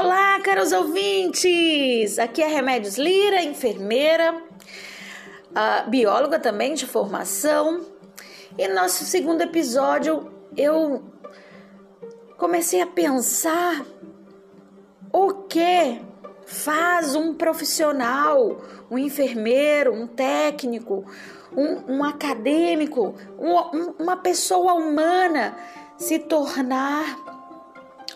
[0.00, 2.20] Olá, caros ouvintes!
[2.20, 4.40] Aqui é Remédios Lira, enfermeira,
[5.88, 7.84] bióloga também de formação.
[8.56, 11.02] E no nosso segundo episódio eu
[12.36, 13.84] comecei a pensar
[15.12, 16.00] o que
[16.46, 21.04] faz um profissional, um enfermeiro, um técnico,
[21.52, 25.56] um, um acadêmico, um, uma pessoa humana
[25.96, 27.18] se tornar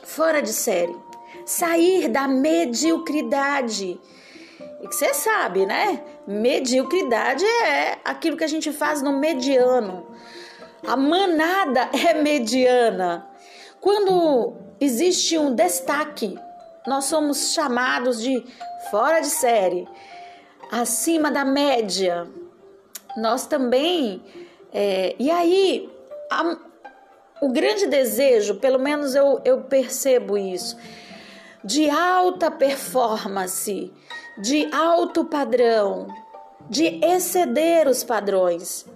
[0.04, 0.96] fora de série
[1.44, 4.00] sair da mediocridade.
[4.82, 6.02] E que você sabe, né?
[6.26, 10.06] Mediocridade é aquilo que a gente faz no mediano.
[10.86, 13.26] A manada é mediana.
[13.80, 16.38] Quando existe um destaque,
[16.86, 18.44] nós somos chamados de
[18.90, 19.88] fora de série,
[20.70, 22.26] acima da média.
[23.16, 24.22] Nós também.
[24.72, 25.88] É, e aí,
[26.30, 26.56] a,
[27.42, 30.76] o grande desejo, pelo menos eu, eu percebo isso,
[31.64, 33.92] de alta performance,
[34.38, 36.08] de alto padrão,
[36.68, 38.86] de exceder os padrões.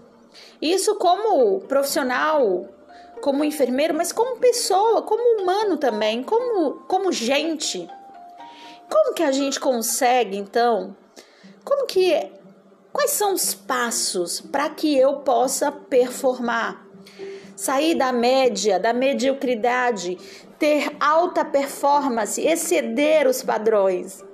[0.61, 2.69] Isso como profissional,
[3.21, 7.89] como enfermeiro, mas como pessoa, como humano também, como, como gente.
[8.89, 10.97] Como que a gente consegue, então?
[11.65, 12.33] Como que.
[12.93, 16.86] Quais são os passos para que eu possa performar?
[17.57, 20.17] Sair da média, da mediocridade,
[20.59, 24.25] ter alta performance, exceder os padrões.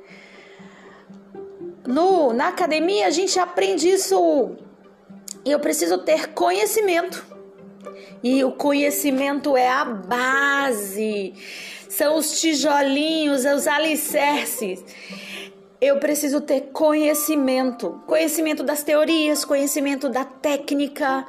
[1.87, 4.57] No, na academia a gente aprende isso
[5.45, 7.27] eu preciso ter conhecimento.
[8.23, 11.35] E o conhecimento é a base,
[11.89, 14.85] são os tijolinhos, os alicerces.
[15.81, 21.27] Eu preciso ter conhecimento, conhecimento das teorias, conhecimento da técnica,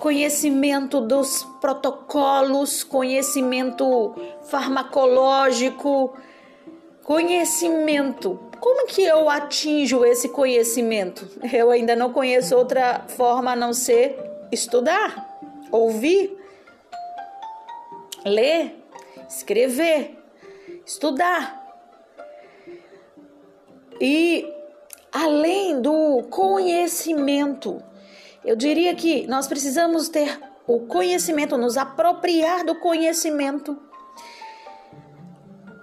[0.00, 6.16] conhecimento dos protocolos, conhecimento farmacológico,
[7.04, 8.40] conhecimento.
[8.58, 11.28] Como que eu atinjo esse conhecimento?
[11.52, 14.18] Eu ainda não conheço outra forma a não ser
[14.50, 15.38] estudar,
[15.70, 16.34] ouvir,
[18.24, 18.82] ler,
[19.28, 20.18] escrever,
[20.86, 21.60] estudar.
[24.00, 24.50] E
[25.12, 27.82] além do conhecimento,
[28.44, 33.76] eu diria que nós precisamos ter o conhecimento, nos apropriar do conhecimento.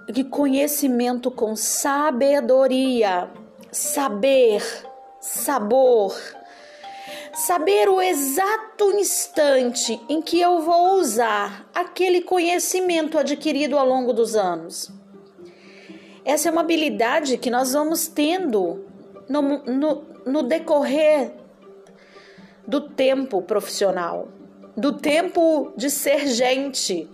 [0.09, 3.29] De conhecimento com sabedoria,
[3.71, 4.63] saber,
[5.19, 6.15] sabor.
[7.33, 14.35] Saber o exato instante em que eu vou usar aquele conhecimento adquirido ao longo dos
[14.35, 14.89] anos.
[16.25, 18.85] Essa é uma habilidade que nós vamos tendo
[19.29, 21.31] no, no, no decorrer
[22.67, 24.27] do tempo profissional,
[24.75, 27.09] do tempo de ser gente.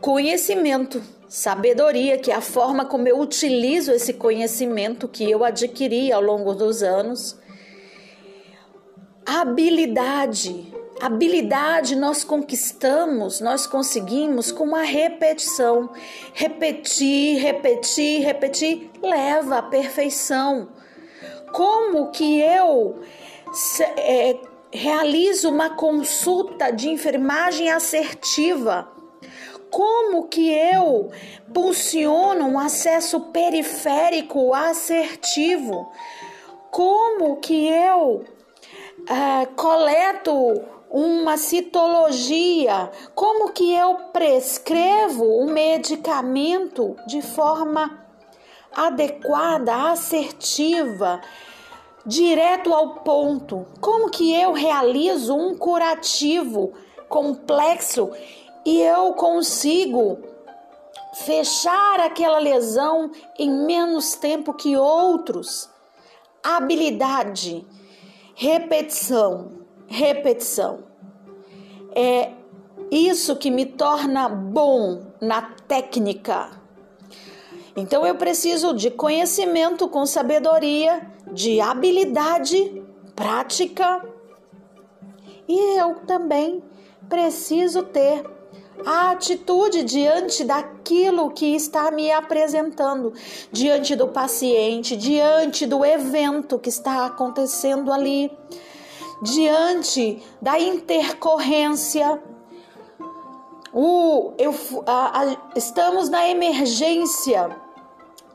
[0.00, 6.22] Conhecimento, sabedoria, que é a forma como eu utilizo esse conhecimento que eu adquiri ao
[6.22, 7.36] longo dos anos.
[9.26, 15.90] Habilidade, habilidade nós conquistamos, nós conseguimos com a repetição.
[16.32, 20.68] Repetir, repetir, repetir leva à perfeição.
[21.56, 23.00] Como que eu
[23.96, 24.36] é,
[24.70, 28.86] realizo uma consulta de enfermagem assertiva?
[29.70, 31.10] Como que eu
[31.54, 35.90] pulsiono um acesso periférico assertivo?
[36.70, 38.22] Como que eu
[39.00, 42.90] uh, coleto uma citologia?
[43.14, 48.05] Como que eu prescrevo um medicamento de forma
[48.76, 51.22] adequada, assertiva,
[52.04, 53.64] direto ao ponto.
[53.80, 56.74] Como que eu realizo um curativo
[57.08, 58.10] complexo
[58.66, 60.18] e eu consigo
[61.24, 65.70] fechar aquela lesão em menos tempo que outros?
[66.44, 67.66] Habilidade,
[68.34, 69.52] repetição,
[69.86, 70.84] repetição.
[71.94, 72.32] É
[72.90, 76.65] isso que me torna bom na técnica
[77.76, 82.82] então eu preciso de conhecimento com sabedoria, de habilidade
[83.14, 84.02] prática
[85.46, 86.62] e eu também
[87.08, 88.24] preciso ter
[88.84, 93.12] a atitude diante daquilo que está me apresentando,
[93.50, 98.30] diante do paciente, diante do evento que está acontecendo ali,
[99.22, 102.22] diante da intercorrência.
[103.72, 104.54] O, eu,
[104.86, 107.65] a, a, estamos na emergência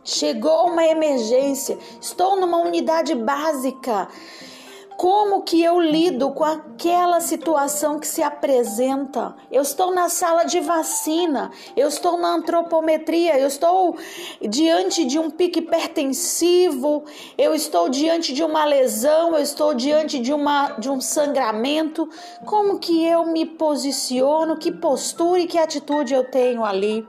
[0.03, 4.07] Chegou uma emergência, estou numa unidade básica
[4.97, 9.35] Como que eu lido com aquela situação que se apresenta?
[9.51, 13.95] Eu estou na sala de vacina, eu estou na antropometria, eu estou
[14.41, 17.03] diante de um pique hipertensivo,
[17.37, 22.07] eu estou diante de uma lesão, eu estou diante de, uma, de um sangramento.
[22.45, 24.57] Como que eu me posiciono?
[24.57, 27.07] Que postura e que atitude eu tenho ali?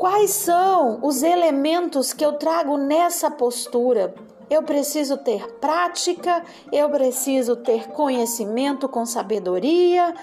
[0.00, 4.14] Quais são os elementos que eu trago nessa postura?
[4.48, 6.42] eu preciso ter prática,
[6.72, 10.14] eu preciso ter conhecimento com sabedoria,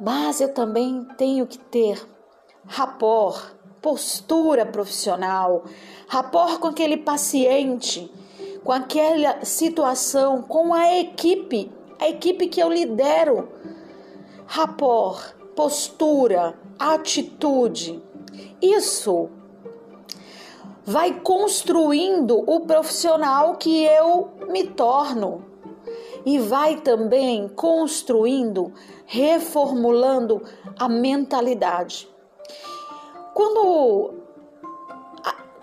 [0.00, 2.08] mas eu também tenho que ter
[2.66, 5.64] rapport, postura profissional,
[6.06, 8.10] rapport com aquele paciente,
[8.62, 13.48] com aquela situação, com a equipe, a equipe que eu lidero.
[14.46, 18.13] Rapport, postura, atitude.
[18.60, 19.28] Isso
[20.84, 25.44] vai construindo o profissional que eu me torno
[26.26, 28.72] e vai também construindo,
[29.06, 30.42] reformulando
[30.78, 32.08] a mentalidade.
[33.32, 34.14] Quando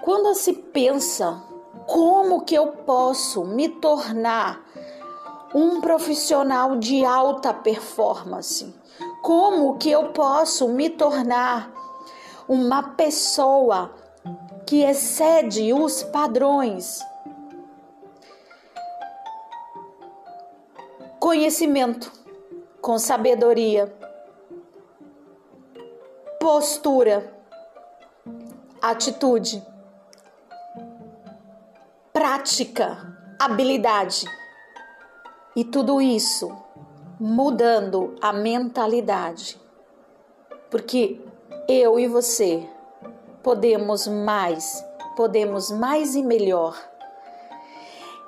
[0.01, 1.43] quando se pensa
[1.85, 4.65] como que eu posso me tornar
[5.53, 8.73] um profissional de alta performance?
[9.21, 11.71] Como que eu posso me tornar
[12.47, 13.93] uma pessoa
[14.65, 16.99] que excede os padrões.
[21.19, 22.11] Conhecimento
[22.81, 23.93] com sabedoria,
[26.39, 27.31] postura,
[28.81, 29.63] atitude,
[32.11, 34.25] prática, habilidade.
[35.55, 36.51] E tudo isso
[37.19, 39.61] mudando a mentalidade.
[40.71, 41.21] Porque
[41.67, 42.67] eu e você
[43.43, 44.85] podemos mais,
[45.15, 46.77] podemos mais e melhor.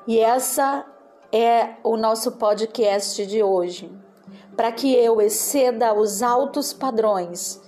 [0.07, 0.85] E essa
[1.31, 3.91] é o nosso podcast de hoje.
[4.56, 7.59] Para que eu exceda os altos padrões,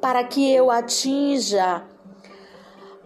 [0.00, 1.84] para que eu atinja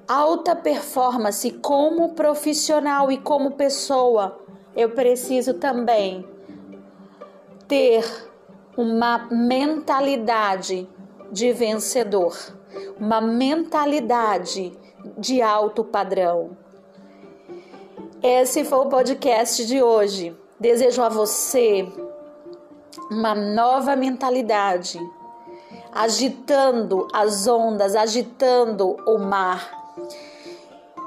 [0.07, 4.39] alta performance como profissional e como pessoa,
[4.77, 6.29] eu preciso também
[7.67, 8.05] ter
[8.77, 10.89] uma mentalidade
[11.35, 12.33] de vencedor
[12.97, 14.73] uma mentalidade
[15.19, 16.57] de alto padrão.
[18.23, 20.37] Esse foi o podcast de hoje.
[20.61, 21.93] Desejo a você
[23.11, 25.01] uma nova mentalidade,
[25.93, 29.69] agitando as ondas, agitando o mar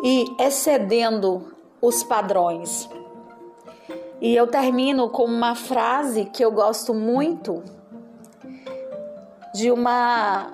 [0.03, 2.89] e excedendo os padrões.
[4.19, 7.76] E eu termino com uma frase que eu gosto muito
[9.57, 10.53] de uma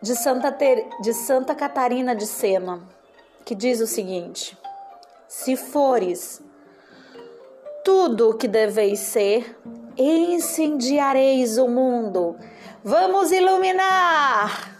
[0.00, 0.88] de Santa, Ter...
[1.02, 2.80] de Santa Catarina de Sena,
[3.44, 4.56] que diz o seguinte:
[5.26, 6.40] Se fores
[7.84, 9.58] tudo o que deveis ser,
[9.96, 12.36] incendiareis o mundo.
[12.84, 14.75] Vamos iluminar!